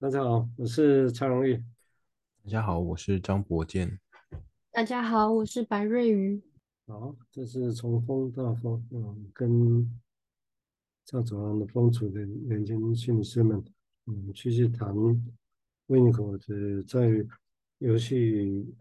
[0.00, 1.62] 大家好，我是蔡荣玉。
[2.42, 4.00] 大家好，我是张博健。
[4.72, 6.40] 大家好，我是白瑞瑜。
[6.86, 9.86] 好，这是从风到风，嗯，跟
[11.04, 13.62] 赵子龙的风土的年轻心理师们，
[14.06, 14.96] 嗯，继续谈
[15.88, 17.22] 温尼口的在
[17.76, 18.74] 游戏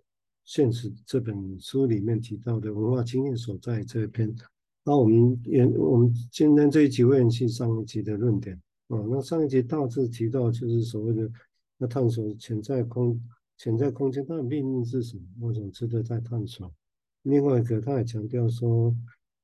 [0.46, 4.34] 现实这本书里面提到的文化经验所在这一篇。
[4.86, 8.58] 那我们也，我们今天这一集会延续上一集的论点。
[8.90, 11.32] 哦，那上一集大致提到就是所谓的
[11.78, 13.20] 那探索潜在空
[13.58, 15.24] 潜在空间它的秘密是什么？
[15.42, 16.72] 我想值得再探索。
[17.24, 18.96] 另外一个，他也强调说，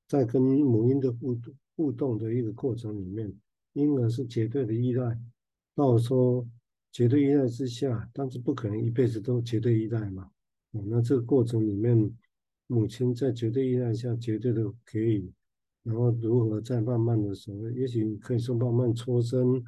[0.08, 3.31] 在跟母婴的互动互动的一个过程里面，
[3.73, 5.20] 婴儿是绝对的依赖。
[5.75, 6.48] 那我说
[6.91, 10.31] 绝对依赖之下，但是不可能一辈子都绝对依赖嘛。
[10.72, 12.12] 哦，那这个过程里面，
[12.67, 15.31] 母亲在绝对依赖下，绝对的可以。
[15.85, 19.63] 然后如何再慢慢的什么，也许可以说慢慢抽身，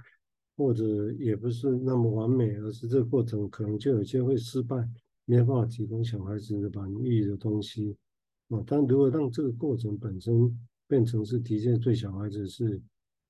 [0.55, 4.89] 或者也不是那么完美，而是这个过程可能就有些会失败，
[5.25, 7.95] 没办法提供小孩子的满意的东西
[8.49, 8.57] 啊。
[8.65, 12.81] 但如果让这个过程本身变成是的确对小孩子是，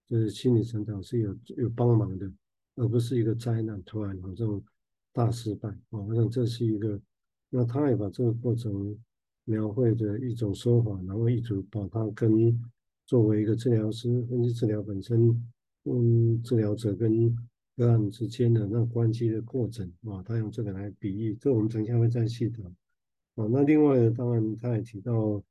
[0.07, 2.31] 就是心理成长是有有帮忙的，
[2.77, 4.63] 而不是一个灾难突然好像
[5.11, 5.99] 大失败啊。
[5.99, 6.97] 我想这是一个，
[7.49, 8.97] 那他也把这个过程
[9.43, 12.57] 描绘的一种说法，然后一直把它跟。
[13.07, 15.43] 作为一个治疗师，分析治疗本身，
[15.85, 17.33] 嗯，治疗者跟
[17.77, 22.65] 个案之间的那关系的过程啊，他用这个来比喻，这我们等一下会再细谈
[23.35, 23.47] 啊。
[23.49, 25.41] 那另外呢，当然他也提到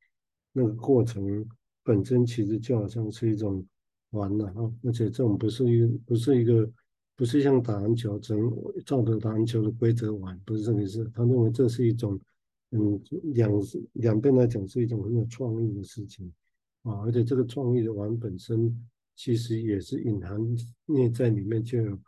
[0.53, 1.49] 那个过程
[1.83, 3.65] 本身其实就好像是一种
[4.11, 6.71] 玩了啊，而且这种不是一不是一个
[7.17, 8.53] 不是像打篮球，只能
[8.85, 11.11] 照着打篮球的规则玩，不是这个意思。
[11.15, 12.21] 他认为这是一种
[12.73, 13.01] 嗯，
[13.33, 13.51] 两
[13.95, 16.31] 两边来讲是一种很有创意的事情。
[16.87, 18.73] 啊，而且这个创意的玩本身
[19.17, 20.41] 其实也是隐含
[20.85, 22.01] 内在里面就有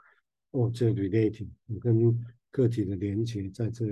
[0.52, 1.48] 哦，这 relating
[1.80, 2.16] 跟
[2.52, 3.84] 个体的连接在这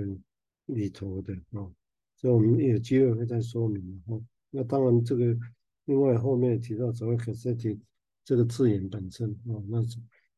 [0.67, 1.67] 里头的啊，
[2.15, 4.23] 所以我们有机会会再说明哦。
[4.49, 5.37] 那当然，这个
[5.85, 7.77] 另外后面提到所谓 cassette
[8.23, 9.83] 这个字眼本身啊，那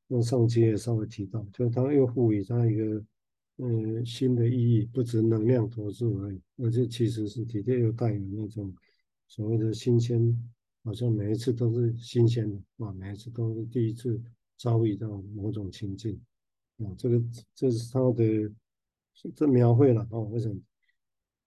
[0.08, 3.06] 那上期也稍微提到，就是它又赋予它一个
[3.58, 8.74] 嗯新的意义，不止能量投注而已，而且其实是的确又带有那种。
[9.30, 10.20] 所谓的新鲜，
[10.84, 14.20] 好像每一次都是新鲜的啊，每一次都是第一次
[14.58, 16.20] 遭遇到某种情境
[16.80, 17.22] 啊，这个
[17.54, 18.52] 这是他的
[19.36, 20.22] 这描绘了哦。
[20.24, 20.60] 为什么？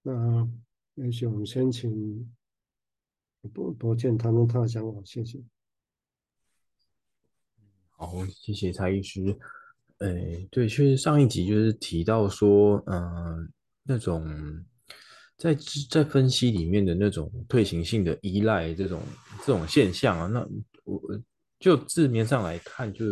[0.03, 0.49] 那
[0.95, 2.33] 也许我们先请
[3.53, 5.43] 博博健谈谈他的想法，谢谢。
[7.91, 9.37] 好，谢谢蔡医师。
[9.99, 14.65] 哎，对，确实上一集就是提到说，嗯、那种。
[15.43, 15.59] 在
[15.91, 19.03] 在分析里面的那种退行性的依赖这种
[19.45, 20.47] 这种现象啊，那
[20.85, 21.01] 我
[21.59, 23.07] 就字面上来看，就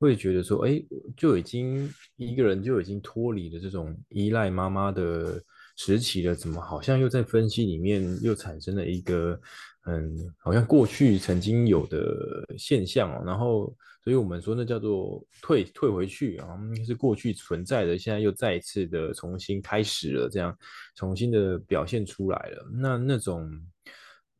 [0.00, 0.82] 会觉得说，哎，
[1.16, 5.40] 就已经一个人就已经脱离了这种依赖妈妈的
[5.76, 9.40] 时期了，怎么好像又在分析里面又产生了一个，
[9.86, 13.72] 嗯，好像过去曾经有的现象哦，然后。
[14.08, 20.56] 所以我们说，那叫做退退回去啊，是过去存在的，现在又再一次的重新开始了，这样
[20.94, 22.66] 重新的表现出来了。
[22.72, 23.46] 那那种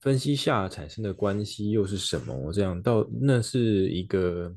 [0.01, 2.51] 分析下产生的关系又是什么？
[2.51, 4.51] 这样到那是一个，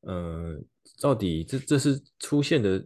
[0.00, 0.58] 呃，
[1.02, 2.82] 到底这这是出现的，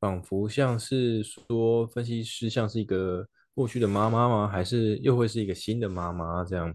[0.00, 4.48] 仿佛像是说分析师像是一个过去的妈妈吗？
[4.48, 6.42] 还是又会是一个新的妈妈？
[6.42, 6.74] 这样，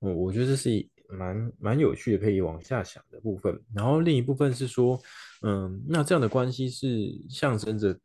[0.00, 0.84] 我我觉得这是。
[1.14, 3.58] 蛮蛮有趣的，可以往下想的部分。
[3.74, 5.00] 然后另一部分是说，
[5.42, 6.86] 嗯，那这样的关系是
[7.28, 7.98] 象征着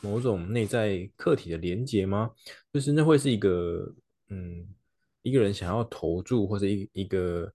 [0.00, 2.30] 某种内在客体的连结吗？
[2.72, 3.94] 就是那会是一个，
[4.30, 4.66] 嗯，
[5.22, 7.52] 一个人想要投注，或者一一个，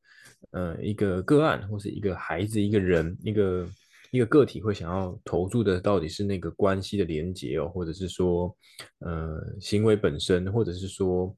[0.52, 3.68] 呃，一个个案，或是一个孩子，一个人，一个
[4.12, 8.56] 一个个体会想要投注的，到底是那个关系的连结哦，或者是说，
[9.00, 11.36] 呃，行为本身，或者是说。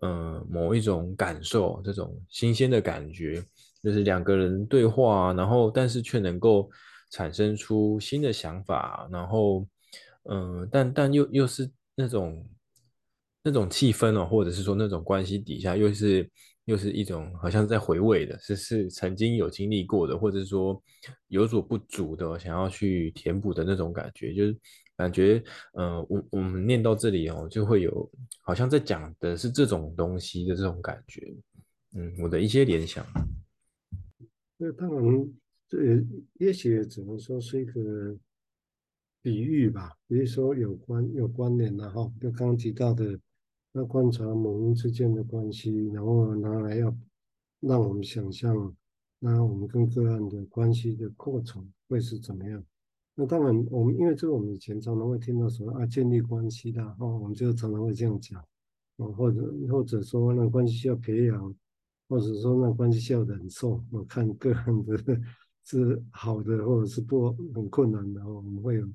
[0.00, 3.42] 呃，某一种感受，这种新鲜的感觉，
[3.82, 6.70] 就是两个人对话，然后但是却能够
[7.10, 9.66] 产生出新的想法，然后，
[10.24, 12.46] 嗯、但但又又是那种
[13.42, 16.30] 那种气氛哦，或者是说那种关系底下，又是
[16.66, 20.82] 又是一种好像在回味的，是是曾经有经历过的，或者说
[21.28, 24.56] 有所不足的，想要去填补的那种感觉，就是。
[24.96, 25.42] 感觉，
[25.74, 28.10] 呃，我我们念到这里哦，就会有
[28.40, 31.36] 好像在讲的是这种东西的这种感觉，
[31.94, 33.04] 嗯，我的一些联想。
[34.56, 35.32] 那当然，
[35.68, 36.02] 这
[36.38, 38.16] 也许只能说是一个
[39.20, 43.20] 比喻吧，比如说有关有关联的哈，就刚刚提到的，
[43.72, 46.96] 那观察母婴之间的关系，然后拿来要
[47.60, 48.74] 让我们想象，
[49.18, 52.64] 那我们跟个案的关系的过程会是怎么样？
[53.18, 58.38] 那当然，我们因为这个，我们以前常常会听到说啊，建立关系的哦，我们就常常会这样讲，
[58.98, 61.54] 哦，或者或者说那关系需要培养，
[62.10, 63.82] 或者说那关系需要忍受。
[63.90, 65.18] 我看个人的
[65.64, 68.86] 是好的，或者是不很困难的，我们会有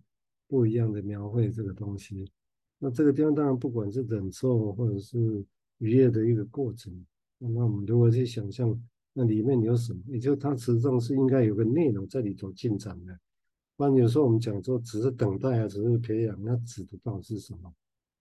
[0.48, 2.32] 不一样的描绘这个东西。
[2.78, 5.44] 那这个地方当然不管是忍受或者是
[5.80, 6.94] 愉悦的一个过程，
[7.40, 8.80] 那我们如果去想象
[9.14, 13.20] 那里面有什么，也就它实际上是应该有个内容在里头进展的。
[13.78, 17.74] 那有时候我们讲说只是等待啊，只是培养，那指的到底是什么？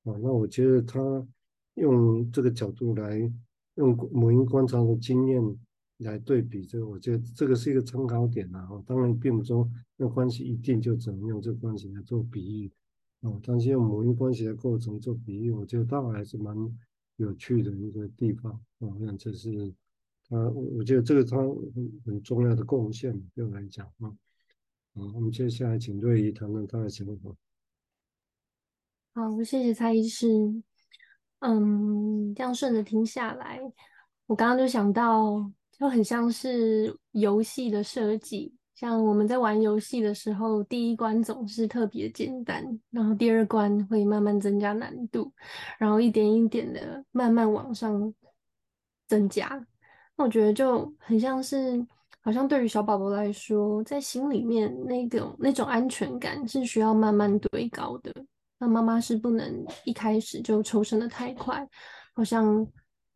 [0.04, 1.26] 啊，那我觉得他
[1.74, 3.30] 用这个角度来
[3.74, 5.42] 用母婴观察的经验
[5.98, 8.68] 来对比这个，我觉得这个是一个参考点啊。
[8.86, 12.72] 当然，并不说那关系一定就只能用这关系来做比喻
[13.20, 13.30] 啊。
[13.42, 16.56] 但是用母婴关系的过程做比喻，我觉得倒还是蛮
[17.16, 18.88] 有趣的一个地方啊。
[18.98, 19.74] 那这是
[20.26, 24.10] 他，我觉得这个他很很重要的贡献，对我来讲啊。
[24.92, 27.30] 好，我们接下来请瑞怡谈谈他的想法。
[29.14, 30.26] 好，谢谢蔡医师。
[31.38, 33.60] 嗯，这样顺着听下来，
[34.26, 38.52] 我刚刚就想到，就很像是游戏的设计。
[38.74, 45.32] 像我们在玩游戏的时候，第一关总是特别简单，然后第二关会慢慢增加难度，
[45.78, 48.12] 然后一点一点的慢慢往上
[49.06, 49.64] 增加。
[50.16, 51.86] 那我觉得就很像是。
[52.22, 58.14] 好像对于小宝宝来说，在心里面那种那种安全感是需要慢慢堆高的。
[58.58, 61.66] 那妈妈是不能一开始就抽身的太快，
[62.14, 62.66] 好像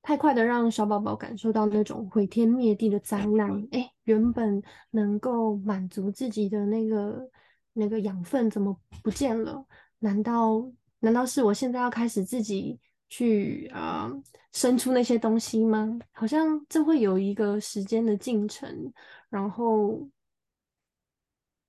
[0.00, 3.50] 太快的让小宝宝感受到那种毁天灭地的灾难。
[3.72, 7.28] 哎，原本能够满足自己的那个
[7.74, 9.62] 那个养分怎么不见了？
[9.98, 10.66] 难道
[11.00, 12.80] 难道是我现在要开始自己？
[13.16, 14.10] 去啊，
[14.50, 15.96] 生出那些东西吗？
[16.10, 18.92] 好像这会有一个时间的进程，
[19.28, 20.04] 然后，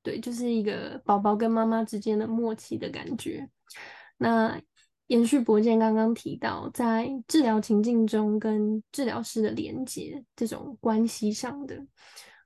[0.01, 3.47] 对，就是一个宝宝跟妈妈之间的默契的感觉。
[4.18, 4.59] 那
[5.06, 11.86] 延续博健刚刚提到，在治疗情境中跟治疗师的连接这种关系上的，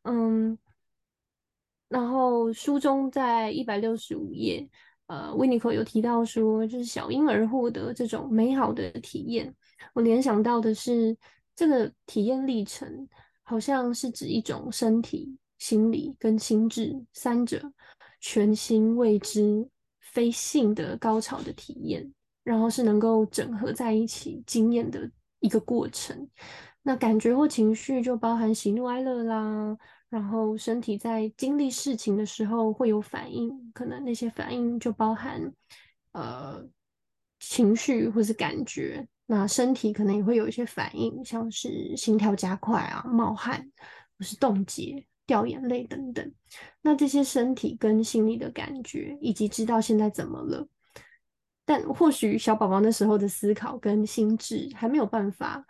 [0.04, 0.58] 嗯，
[1.88, 4.70] 然后书中在一百六十五页。
[5.10, 9.52] 呃，维尼克有提到说，就是小婴儿获得这种美好的体验，
[9.96, 11.18] 我联想到的是，
[11.56, 13.10] 这个体验历程
[13.42, 17.60] 好像是指一种身体、心理跟心智三者
[18.20, 19.68] 全新未知、
[20.00, 22.14] 非性的高潮的体验，
[22.44, 25.10] 然后是能够整合在一起经验的
[25.40, 26.30] 一个过程。
[26.84, 29.76] 那感觉或情绪就包含喜怒哀乐啦。
[30.10, 35.40] 然后身体在经历事情的时候会有反应，可能那些反应就包含
[36.14, 36.68] 呃
[37.40, 39.08] 情绪或是感觉。
[39.28, 43.72] 那身体可能也会有一些反应，像是心跳加快啊、冒汗
[44.18, 46.34] 或是冻结、掉眼泪等等。
[46.82, 50.68] 那这些身体跟心理的感觉，以及知道现在怎么了，
[51.64, 55.64] 但或许小宝宝那时候的思考跟心智还没有办法。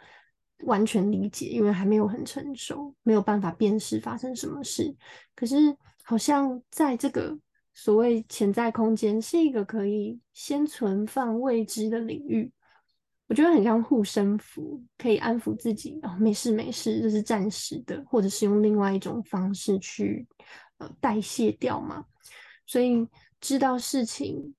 [0.64, 4.94] 完全理解，因为还没有很成熟，没有办法辨识发生什么事。
[5.36, 7.38] 可是，好像在这个
[7.74, 12.52] 所谓潜在空间，是一个可以先存放未知的领域。
[13.28, 20.28] 我觉得很像护身符，可以安抚自己哦，没事没事，这是暂时的，或者是用另外一种方式去
[20.80, 22.04] 呃代谢掉嘛。
[22.66, 23.08] 所以，
[23.40, 24.54] 知道事情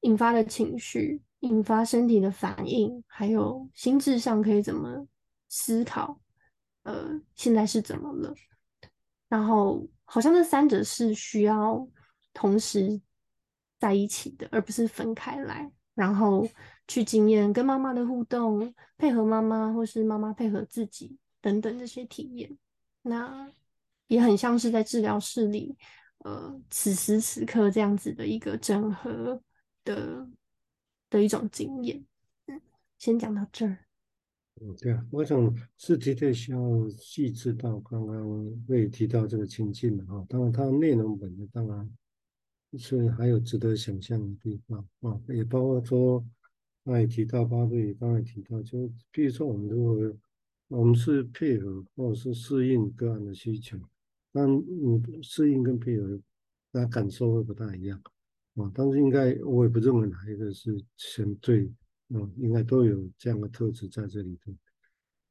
[0.00, 5.06] 引发的情绪，引发身体的反应，还有心智上可以怎么。
[5.48, 6.20] 思考，
[6.82, 8.34] 呃，现在是怎么了？
[9.28, 11.88] 然后好像这三者是需要
[12.32, 13.00] 同时
[13.78, 15.70] 在一起的，而不是分开来。
[15.94, 16.46] 然后
[16.86, 22.58] 去经验跟妈妈的互动，配合妈妈，或是妈妈配合自己等等这些体验。
[23.00, 23.50] 那
[24.06, 25.74] 也很像是在治疗室里，
[26.18, 29.42] 呃，此时此刻这样子的一个整合
[29.84, 30.28] 的
[31.08, 32.04] 的一种经验。
[32.46, 32.60] 嗯，
[32.98, 33.85] 先讲到这儿。
[34.62, 41.90] 嗯，对啊，我想是的确需要细致到刚刚会提到这个情境的哈，当然它内容本身当然
[42.78, 46.24] 是还有值得想象的地方啊，也包括说，
[46.84, 50.16] 他也提到巴瑞刚才提到，就比如说我们如果
[50.68, 53.78] 我们是配合或者是适应个案的需求，
[54.32, 56.18] 但你适应跟配合，
[56.72, 58.00] 那感受会不太一样
[58.54, 61.70] 啊，但是应该我也不认为哪一个是相对。
[62.08, 64.52] 嗯，应该都有这样的特质在这里头，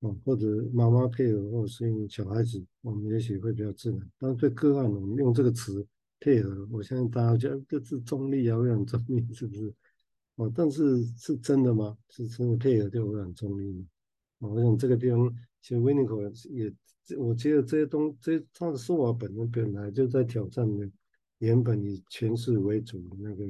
[0.01, 4.11] 哦，或者妈妈配合或者是用小孩子，我们也许会比较自然。
[4.19, 5.87] 但是对个案，我们用这个词
[6.19, 9.73] 配合，我相信大家觉得这是中立啊，会很中立，是不是？
[10.35, 11.97] 哦，但是是真的吗？
[12.09, 13.85] 是真的配合就会很中立吗？
[14.39, 16.73] 哦，我想这个地方，其实维尼口也，
[17.17, 20.91] 我觉得这些东，这他的说法本身本来就在挑战的
[21.37, 23.45] 原本以权势为主的那个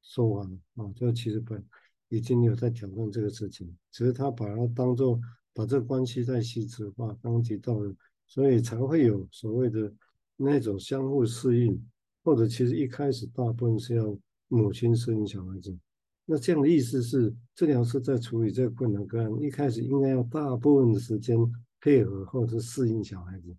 [0.00, 1.60] 说法啊，就其实本
[2.08, 5.20] 已经有在挑战这个事情，只是他把它当做
[5.52, 7.78] 把这个关系再细致化，刚刚提到，
[8.26, 9.92] 所以才会有所谓的
[10.36, 11.82] 那种相互适应，
[12.22, 15.76] 或者其实一开始大部分是要母亲适应小孩子。
[16.24, 21.36] 那这样的意思是，治疗师在处理这个困难个案，一开始应该要大部分的时间
[21.80, 23.56] 配合或者是适应小孩子。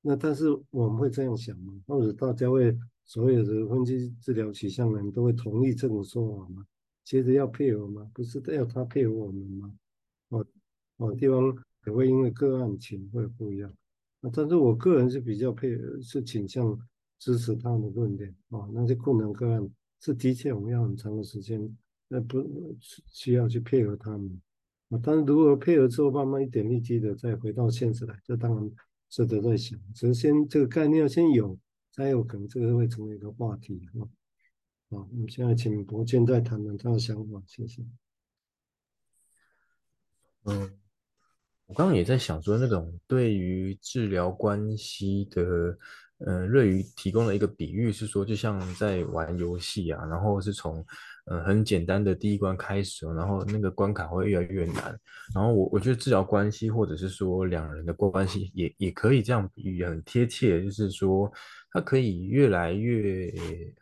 [0.00, 1.74] 那但是我们会这样想吗？
[1.86, 6.64] 或者大家会所有的分析治疗取向的人都会同意这种说法吗？
[7.06, 8.10] 接着要配合吗？
[8.12, 9.72] 不是要他配合我们吗？
[10.30, 10.46] 哦
[10.96, 13.72] 哦，地方也会因为个案情会不一样。
[14.22, 16.76] 啊，但是我个人是比较配合，是倾向
[17.20, 18.34] 支持他们的论点。
[18.48, 19.70] 哦，那些困难个案
[20.00, 21.74] 是的确我们要很长的时间。
[22.08, 22.44] 那不
[23.12, 24.40] 需要去配合他们
[24.88, 28.70] 啊，但是如果配合之后，慢慢一点一滴的再回到现实来，这当然
[29.10, 29.78] 值得在想。
[29.94, 31.56] 只是先这个概念要先有，
[31.92, 34.06] 才有可能这个会成为一个话题啊。
[34.90, 37.82] 好，我们现在请博建再谈谈他的想法，谢谢。
[40.44, 40.78] 嗯，
[41.66, 45.78] 我刚刚也在想说，那种对于治疗关系的。
[46.24, 50.82] 嗯，瑞宇提供了一个比喻，是说就像在玩游戏啊，然后是从
[51.30, 54.98] 嗯很简单的第一关开始，然后那个关卡会越来越难。
[55.34, 61.30] 然后我我觉得治疗关系或者是说两人的关系也也可以这样比喻，很贴切，就是说
[61.70, 63.30] 它可以越来越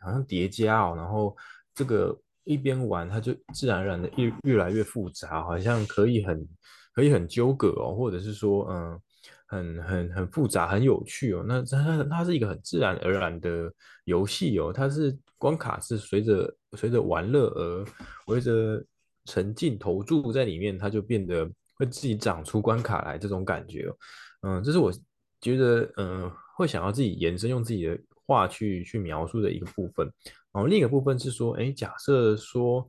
[0.01, 1.33] 好像叠加哦，然后
[1.73, 6.45] 这个一边玩，它就自然而然的越越来越复杂，好像可以很
[6.93, 8.99] 可以很纠葛哦，或者是说嗯。
[9.47, 11.43] 很很很复杂，很有趣哦。
[11.47, 13.71] 那它它是一个很自然而然的
[14.05, 14.71] 游戏哦。
[14.73, 17.85] 它是关卡是随着随着玩乐而
[18.27, 18.83] 随着
[19.25, 23.97] 沉浸投注在里面，它就变得会自己长出关卡来这种感觉哦。
[24.41, 24.91] 嗯，这是我
[25.39, 30.05] 觉得嗯会想要自己延伸用自己的话去去描述的一个部分。
[30.53, 32.87] 然后另一个部分是说，哎，假设说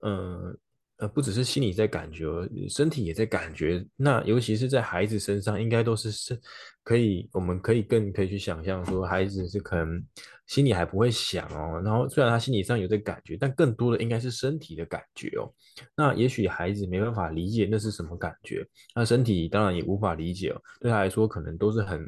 [0.00, 0.56] 嗯。
[0.98, 2.26] 呃，不只是心里在感觉，
[2.68, 3.86] 身体也在感觉。
[3.96, 6.40] 那尤其是在孩子身上，应该都是是
[6.82, 10.04] 可以，我们可以更可以去想象说，孩子是可能
[10.48, 11.80] 心里还不会想哦。
[11.84, 15.48] 然后虽然他心理上有这感觉，但更多的应该是身体的感觉哦。
[15.96, 20.60] 那也许孩子没办法理解那是什么感觉，那身体当然也无法理解哦。
[20.80, 22.04] 对他来说，可能都是很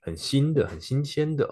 [0.00, 1.46] 很新的、很新鲜的。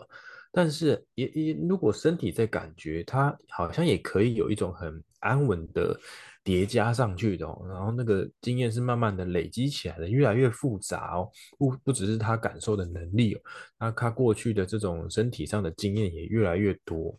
[0.51, 5.95] 但是也也，如果身体在感觉，他好像也可以有一种很安稳的。
[6.43, 11.29] 叠加上去的，然后那个经验是慢慢的累积起来的，越来越复杂哦，
[11.59, 13.41] 不不只是他感受的能力哦，
[13.79, 17.15] 那他过去的这种身体上的经验也越来越多。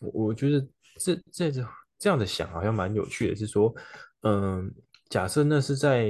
[0.00, 0.60] 我我觉得
[0.98, 1.66] 这这这
[1.98, 3.72] 这样的想好像蛮有趣的，是说，
[4.22, 4.68] 嗯，
[5.08, 6.06] 假设那是在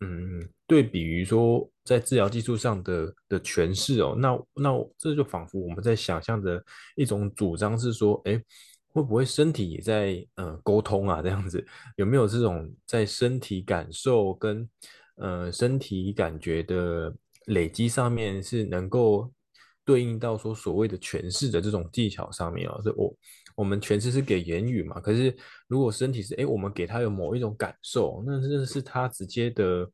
[0.00, 6.62] 嗯对比于说在治疗技术上的的诠释哦，那那这就仿佛我们在想象的
[6.96, 8.42] 一种主张是说，哎。
[8.92, 11.22] 会不会身体也在呃沟通啊？
[11.22, 11.64] 这样子
[11.96, 14.68] 有没有这种在身体感受跟
[15.16, 17.14] 呃身体感觉的
[17.46, 19.32] 累积上面是能够
[19.84, 22.78] 对应到说所谓的诠释的这种技巧上面啊？
[22.82, 23.16] 是我
[23.56, 25.00] 我们诠释是给言语嘛？
[25.00, 25.34] 可是
[25.66, 29.88] 如果身体是诶，我们给他有某一种感受，那这是他直接的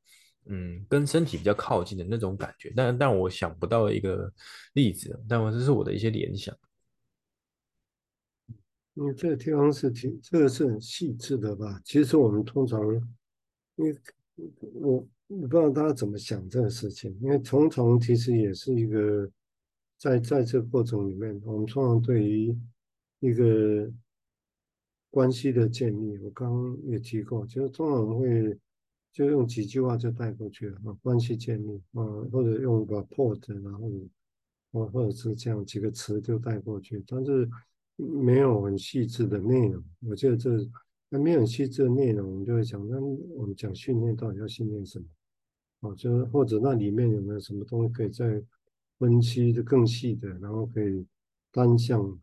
[0.47, 2.73] 嗯跟身体比较靠近的那种感觉。
[2.77, 4.31] 但但我想不到一个
[4.75, 6.55] 例子，但我这是我的一些联想。
[8.99, 11.81] 因为这个地方是挺，这个是很细致的吧？
[11.85, 12.81] 其实我们通常，
[13.77, 13.97] 因为
[14.75, 17.17] 我我不知道大家怎么想这个事情。
[17.21, 19.31] 因为重重其实也是一个，
[19.97, 22.59] 在在这个过程里面，我们通常对于
[23.21, 23.89] 一个
[25.11, 28.59] 关系的建立，我刚刚也提过，就是通常会
[29.13, 32.03] 就用几句话就带过去了啊，关系建立啊，
[32.33, 33.89] 或者用个 port，然后
[34.73, 37.49] 或或者是这样几个词就带过去，但是。
[38.01, 40.51] 没有很细致的内容，我觉得这
[41.09, 45.07] 那没有很细致的内容，我们就会讲，那我们讲训练到底要训练什么？
[45.81, 48.41] 哦，就是或者那里面有没有什么东西可以再
[49.01, 51.05] 分析的更细的，然后可以
[51.51, 52.17] 单项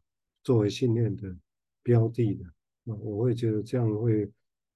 [0.43, 1.35] 作为训练的
[1.83, 2.45] 标的的，
[2.93, 4.31] 啊，我会觉得这样会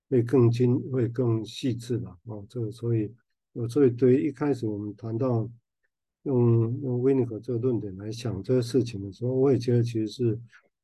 [0.09, 2.17] 会更精，会更细致吧。
[2.25, 3.09] 哦，这个所以，
[3.69, 5.49] 所以对于一开始我们谈到
[6.23, 10.37] 用用维尼克这个论点来想这个事情的时候，我也觉得其实是。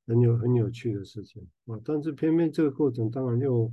[0.08, 3.72] 很有很有趣的事情啊，但是偏偏这个过程当然又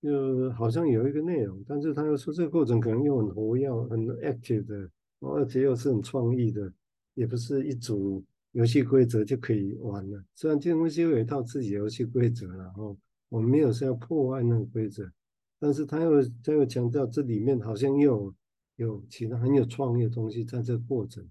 [0.00, 4.90] 又好像有一个内容，但是他又说这个过程可能又很活跃、很 active 的，
[5.20, 6.72] 而且又是很创意的，
[7.14, 10.24] 也不是一组游戏规则就可以玩了。
[10.34, 12.96] 虽然这东西有一套自己的游戏规则，然后
[13.28, 15.10] 我们没有说要破坏那个规则，
[15.58, 18.34] 但是他又他又强调这里面好像又
[18.76, 21.22] 有有其他很有创意的东西在这个过程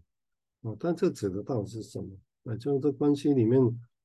[0.62, 2.10] 啊，但这指的到底是什么？
[2.44, 3.60] 啊，就是这关系里面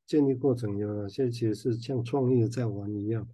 [0.07, 3.27] 建立过程有哪些其实是像创意在玩一样，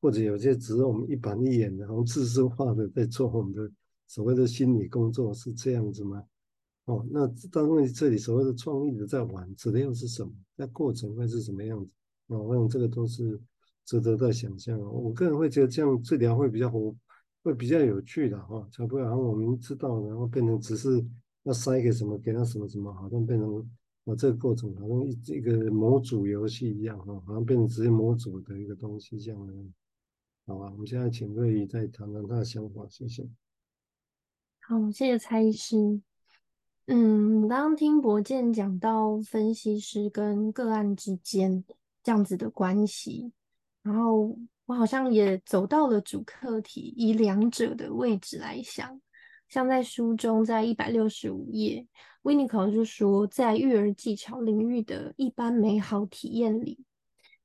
[0.00, 3.70] 或者有些只是我们一板一眼的，然后自私化的在做我们的
[4.06, 6.22] 所谓的心理工作，是这样子吗？
[6.84, 10.32] 哦，那当然这里所谓的创意的在玩，指的又是什么？
[10.56, 11.90] 那过程会是什么样子？
[12.26, 13.40] 哦，我想这个都是
[13.84, 14.78] 值得在想象。
[14.80, 16.94] 我个人会觉得这样治疗会比较活，
[17.42, 21.04] 会比较有趣的哈，才不会好像我们知道，然后变成只是
[21.44, 23.70] 要塞给什么，给他什么什么，好像变成
[24.04, 29.54] 我这个过程好像一一个模组游戏一样哈，好像变成直接模组的一个东西这样的。
[30.44, 33.28] 好吧，我们现在请瑞仪再谈谈他的想法，谢谢。
[34.60, 36.00] 好，谢谢蔡医师。
[36.86, 41.64] 嗯，刚刚听博健讲到分析师跟个案之间
[42.02, 43.32] 这样子的关系，
[43.82, 49.00] 然后我好像也走到了主课题，以两者的位置来想。
[49.52, 51.86] 像在书中，在一百六十五页
[52.22, 56.78] ，Winnicott 就说，在育儿技巧领域的一般美好体验里，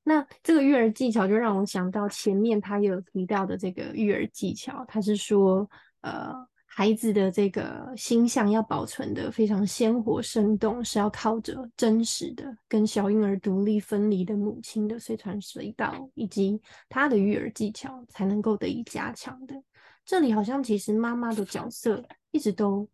[0.03, 6.33] 那这个育儿技巧就让我想到前面他有提到的这个育儿技巧，他是说，呃。
[6.69, 19.55] 孩子的这个形象要保存得非常鲜活生动，是要靠着真实的跟小婴儿独立分离的母亲的随传随到，以及他的育儿技巧才能够得以加强的。
[20.07, 22.87] 这里好像其实妈妈的角色一直都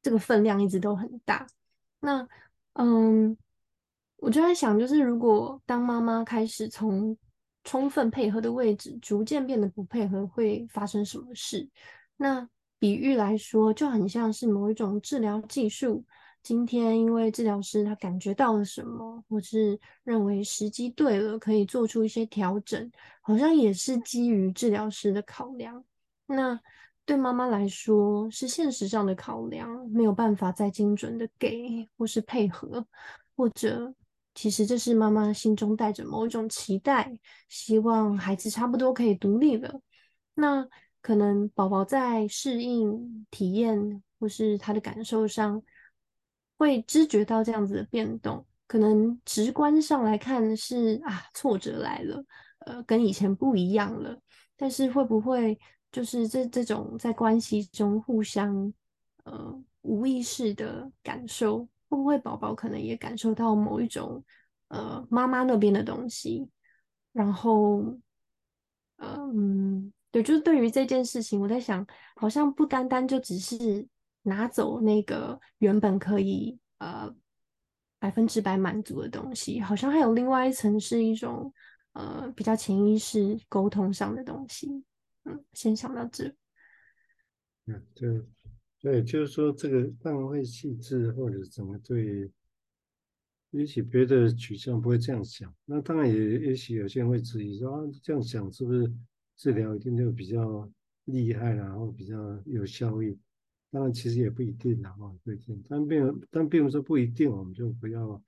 [0.00, 1.46] 这个分量一直都很大。
[2.00, 2.26] 那
[2.72, 3.36] 嗯，
[4.16, 7.14] 我就在想，就是如果当妈妈开始从
[7.64, 11.68] 充分配合的位置逐渐变得不配合，会发生什么事？
[12.16, 16.02] 那比喻来说，就很像是某一种治疗技术。
[16.42, 22.90] 今天因为治疗师他感觉到了什么，或是认为时机对了，可以做出一些调整，
[23.20, 25.84] 好像也是基于治疗师的考量。
[26.28, 26.60] 那
[27.04, 32.86] 对妈妈来说，是现实上的考量，没有办法再精准的给或是配合，
[33.34, 33.92] 或者
[34.34, 37.18] 其实这是妈妈心中带着某一种期待，
[37.48, 39.80] 希望孩子差不多可以独立了。
[40.34, 40.68] 那。
[41.00, 45.62] 可能宝宝在适应、体验或是他的感受上，
[46.58, 48.44] 会知觉到这样子的变动。
[48.66, 52.22] 可能直观上来看是啊，挫折来了，
[52.66, 54.20] 呃，跟以前不一样了。
[54.56, 55.58] 但是会不会
[55.90, 58.72] 就是这这种在关系中互相
[59.24, 64.24] 呃无意识的感受，会不会宝宝可能也感受到某一种
[64.68, 66.48] 呃妈妈那边的东西，
[67.12, 67.98] 然后
[68.96, 69.92] 嗯。
[70.10, 73.86] 对，就是对于这件事情，我在想，好像不单单就只是
[74.22, 77.14] 拿走那个原本可以呃
[77.98, 81.52] 百分之百满足的东西，好像还有另外一层是一种
[81.92, 84.82] 呃比较潜意识沟通上的东西。
[85.52, 86.28] 先想到这。
[87.66, 88.22] 嗯，对，
[88.80, 92.30] 对，就是说这个当然会细致或者怎么对，
[93.50, 95.54] 也许别的取向不会这样想。
[95.64, 98.92] 那当然也也许有些人会质疑说啊，这样想是不是？
[99.36, 100.68] 治疗一定就比较
[101.04, 103.16] 厉害，然后比较有效益。
[103.70, 105.62] 当然，其实也不一定啦，哈，不一定。
[105.68, 108.20] 但并但并不是不一定，我们就不要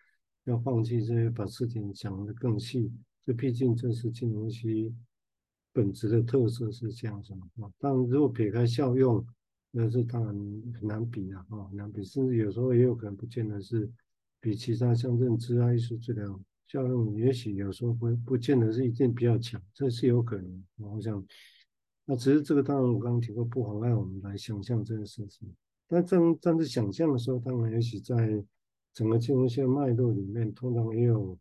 [0.45, 2.93] 要放弃这些，把事情讲得更细。
[3.27, 4.95] 这毕竟这是金融期
[5.73, 7.73] 本质的特色是这样子嘛。
[7.79, 9.25] 当然，如果撇开效用，
[9.71, 10.35] 那是当然
[10.81, 12.05] 很难比啊，哈，很难比。
[12.05, 13.91] 甚至有时候也有可能不见得是
[14.41, 16.41] 比其他像认知啊、艺术治疗。
[16.67, 20.65] 效用也许有时候不不见得是一定比较强，这是有可能。
[20.77, 21.27] 我想，
[22.05, 25.53] 那只是这个当然我刚刚提过，不妨碍我们来想象这个事情。
[25.89, 28.41] 但正站在想象的时候，当然也许在
[28.95, 31.37] 整个金融线脉络里面，通常也有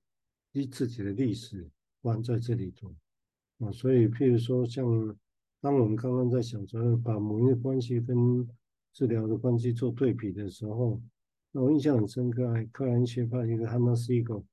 [0.51, 1.69] 一自己的历史
[2.01, 2.91] 关在这里头
[3.59, 3.71] 啊。
[3.71, 4.85] 所以，譬如说，像
[5.61, 8.47] 当我们刚刚在想着把母婴的关系跟
[8.93, 11.01] 治疗的关系做对比的时候，
[11.51, 14.43] 那我印象很深刻，克兰学派一个 Hannah Siegel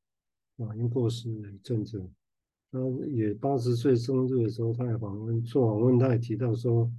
[0.59, 2.03] 啊，因过世一阵子，
[2.73, 6.91] 他也八十岁生日的时候，他也访问做访问，他也提到说，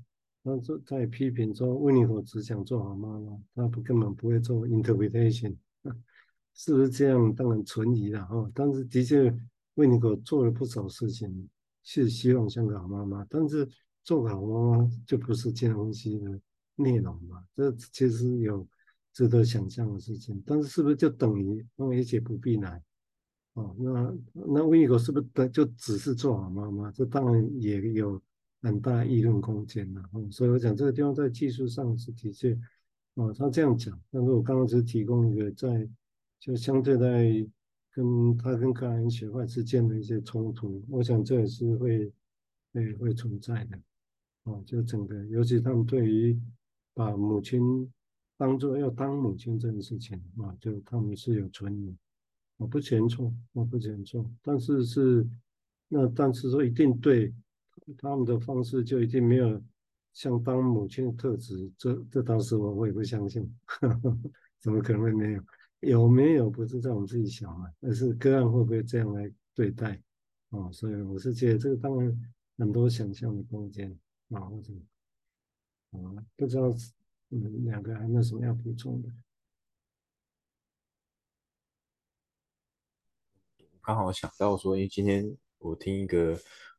[0.44, 5.56] 他说在批评说，Winnicott 只想做好妈妈，他不根本不会做 interpretation，
[6.54, 7.34] 是不是这样？
[7.34, 8.50] 当然存疑了哈。
[8.54, 9.36] 但是的确
[9.76, 11.50] ，Winnicott 做了不少事情，
[11.90, 13.26] 是希望像个好妈妈。
[13.30, 13.66] 但是
[14.04, 16.38] 做好妈妈就不是金融分析的
[16.76, 17.42] 内容嘛？
[17.56, 18.68] 这其实有
[19.14, 20.44] 值得想象的事情。
[20.46, 22.84] 但是是不是就等于那一切不必来？
[23.54, 26.92] 哦，那那 Winnicott 是不是等就只是做好妈妈？
[26.92, 28.22] 这当然也有
[28.62, 30.04] 很大议论空间了。
[30.12, 32.60] 哦，所以我讲这个地方在技术上是的确，
[33.14, 33.98] 哦，他这样讲。
[34.12, 35.90] 但是我刚刚只提供一个在
[36.38, 37.50] 就相对在
[37.98, 42.14] 跟他跟克莱因学派之间的一些冲突，我想这也是会
[42.72, 43.80] 会会存在的。
[44.44, 46.40] 哦，就整个，尤其他们对于
[46.94, 47.92] 把母亲
[48.38, 51.98] 当做要当母亲这件事情啊，就他们是有存疑。
[52.58, 55.28] 我不嫌错，我不嫌错，但是是
[55.88, 57.34] 那但是说一定对
[57.98, 59.60] 他们的方式就一定没有
[60.14, 64.18] 像当母亲的特质，这这当时我我也不相信，呵 呵
[64.60, 65.42] 怎么可能会没有？
[65.82, 70.02] 有没有不是在我们自己想啊，而是个案会不会这样来对待
[70.50, 70.72] 啊？
[70.72, 73.92] 所以我是觉得这个当然很多想象的空间
[74.30, 74.74] 啊，或者
[75.92, 76.74] 啊，不知道
[77.30, 79.10] 你们两个还有没有什么要补充的？
[83.82, 86.38] 刚好想到说，因为今天我听一个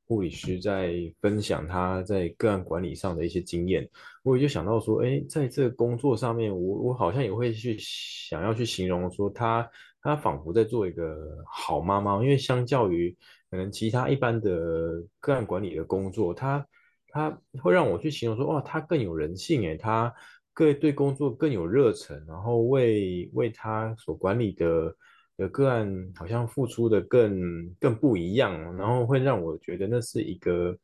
[0.09, 3.87] 护理师在分享他在个案管理上的一些经验，
[4.23, 13.14] 我也就想到说，哎，在这个工作上面，我我好像也会去想要去形容说他，他仿佛在做一个好妈妈，因为相较于
[13.51, 16.66] 可能其他一般的个案管理的工作，他
[17.09, 20.11] 他会让我去形容说，哇，他更有人性，哎，他
[20.55, 24.97] 更对工作更有热忱，然后为为他所管理的。
[25.38, 30.77] 的个案好像付出的更更不一样，然后会让我觉得那是一个，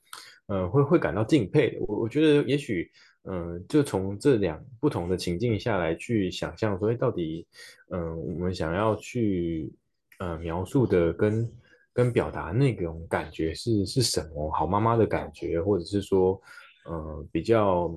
[0.47, 1.77] 呃，会会感到敬佩。
[1.81, 2.89] 我我觉得也许，
[3.25, 7.45] 嗯、呃，就从这两不同的情境下来去想象，所以到底，
[7.91, 9.73] 嗯、我们想要去，
[10.21, 11.53] 呃，描述的跟
[11.93, 14.49] 跟表达那种感觉是是什么？
[14.53, 16.41] 好妈妈的感觉，或者是说，
[16.85, 17.93] 呃，比较，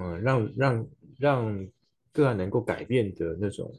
[0.00, 1.68] 嗯、呃，让让让
[2.12, 3.72] 个案能够改变的那种。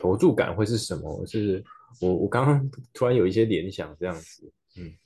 [0.00, 1.24] 投注感会是什么？
[1.26, 1.62] 是
[2.00, 4.96] 我我刚刚 突然有一些联想，这样子，嗯，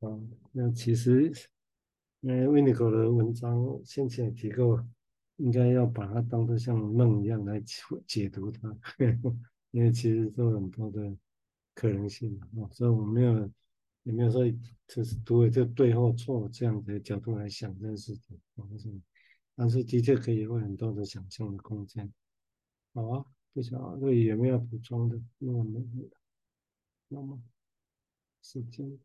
[0.00, 1.32] 嗯，那其实，
[2.20, 4.86] 那 Winiko 的文章先前也提过，
[5.36, 8.76] 应该要把它当作像梦一样来解解读它，
[9.72, 11.16] 因为其实都有很多的
[11.74, 13.50] 可能性啊，所以我没有
[14.02, 14.42] 也没有说
[14.88, 18.38] 就是读了就对或错这样的角度来想这件事情，
[19.60, 22.10] 但是的确可以有很多的想象的空间。
[22.94, 25.20] 好啊，不晓得这里有没有补充的？
[25.36, 26.08] 那么没有，
[27.08, 27.38] 那么
[28.40, 28.98] 时间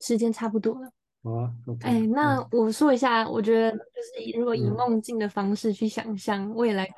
[0.00, 0.92] 时间差不多了。
[1.22, 1.86] 好啊，OK。
[1.86, 6.92] 哎，那我说一下，我觉得就是如果以梦境的方式去想象未来。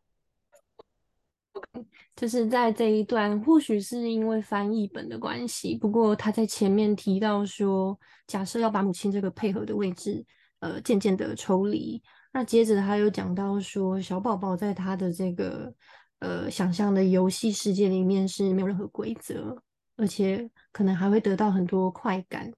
[2.17, 10.25] 就是在这一段，或许是因为翻译本的关系，不过他在前面提到说，假设要把母亲这个配合的位置，
[10.61, 12.01] 呃，渐渐的抽离。
[12.33, 15.75] 那接着他又讲到说，小宝宝在他的这个
[16.21, 19.57] 呃想象的游戏世界里面是没有任何规则，
[19.97, 22.51] 而且可能还会得到很多快感。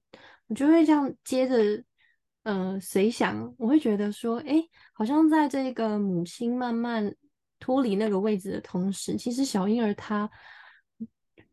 [0.48, 1.82] 我就会这样接着，
[2.42, 7.14] 呃，随想，我会觉得说，哎，好像在这个母亲慢慢。
[7.58, 10.30] 脱离那个位置的同时，其实小婴儿他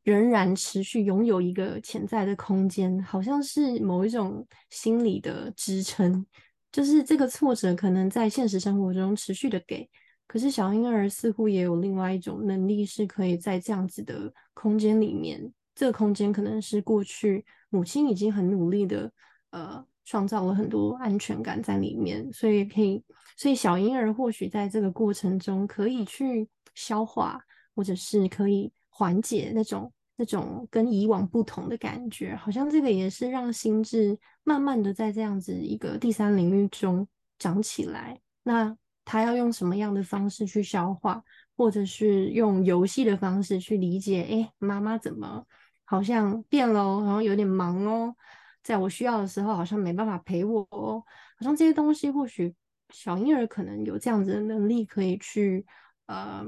[0.04, 6.26] 仍然持续拥有一个潜在的空间，好像是某一种心理的支撑。
[6.72, 9.90] 就是这个挫折可能在现实生活中持续的给，
[10.28, 19.12] 可是小婴儿似乎也有另外一种能力，是可以在这样子的空间里面，这个空间可能是过去母亲已经很努力的
[19.52, 19.86] 呃。
[20.06, 23.04] 创造了很多安全感在里面，所以可以，
[23.38, 27.40] 所以小婴儿或许在这个过程中可以去消化，
[27.76, 37.08] 或者是可以缓解那种那种跟以往不同的感觉，好像这个也是让心智慢慢的在这样子一个第三领域中
[37.40, 38.20] 长起来。
[38.44, 41.24] 那他要用什么样的方式去消化，
[41.58, 44.28] 或者是用游戏的方式去理解？
[44.30, 45.46] 哎，妈妈怎么
[45.86, 48.16] 好像变了哦，然后有点忙哦。
[48.64, 51.04] 在我需要的时候，好像没办法陪我哦。
[51.38, 52.56] 好像这些东西，或许
[52.90, 55.66] 小婴儿可能有这样子的能力，可以去
[56.06, 56.46] 呃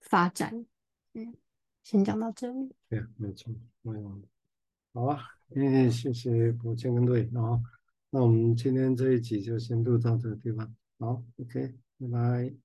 [0.00, 0.64] 发展。
[1.14, 1.34] 嗯，
[1.82, 2.74] 先讲到这里。
[2.88, 4.22] 对，没错，没有。
[4.94, 5.20] 好啊，
[5.54, 7.28] 嗯，谢谢宝千跟队。
[7.32, 7.60] 然后，
[8.10, 10.74] 那我们今天这一集就先录到这个地方。
[10.98, 12.61] 好，OK，拜拜。